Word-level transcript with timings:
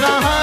कहा 0.00 0.39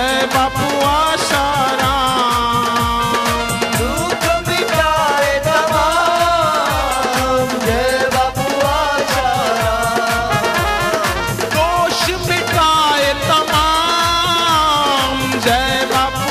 जय 0.00 0.20
बापू 0.32 0.66
आशाराम 0.88 1.88
दुख 3.72 4.22
मिटाए 4.46 5.32
तमाम। 5.46 7.50
जय 7.64 7.98
बापू 8.14 8.46
आशाराम 8.68 10.46
दोष 11.56 12.00
मिटाए 12.28 13.10
तमाम। 13.26 15.18
जय 15.46 15.68
बापू 15.92 16.30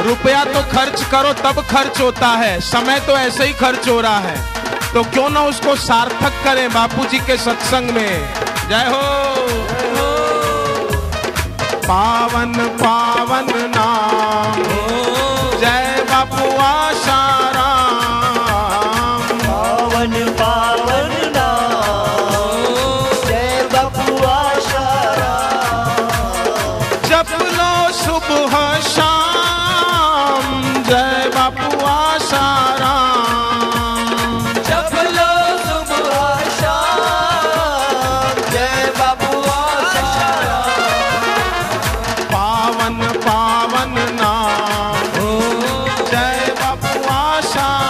रुपया 0.00 0.44
तो 0.44 0.60
खर्च 0.60 1.04
करो, 1.04 1.32
तब 1.32 1.66
खर्च 1.70 2.00
होता 2.00 2.26
है। 2.26 2.60
समय 2.60 3.00
तो 3.00 3.12
ऐसे 3.12 3.44
ही 3.44 3.52
खर्च 3.52 3.88
हो 3.88 4.00
रहा 4.00 4.18
है। 4.18 4.54
तो 4.94 5.02
क्यों 5.02 5.30
ना 5.30 5.42
उसको 5.42 5.76
सार्थक 5.76 6.32
करें 6.44 6.72
बापूजी 6.72 7.18
के 7.18 7.36
सत्संग 7.36 7.90
में। 7.90 8.34
जय 8.68 8.84
हो। 8.88 9.30
पावन 11.88 12.54
पावन 12.54 13.46
नाम 13.50 13.79
आशाराम 32.30 33.08
पावन 42.32 42.98
पावन 43.26 43.94
नाम। 44.20 45.16
जय 46.10 46.54
बाबू 46.60 46.92
आशाराम 47.14 47.89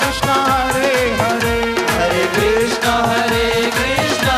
कृष्ण 0.00 0.28
हरे 0.28 1.16
हरे। 1.20 1.58
हरे 1.96 2.26
कृष्ण 2.36 2.88
हरे 2.88 3.70
कृष्ण। 3.78 4.28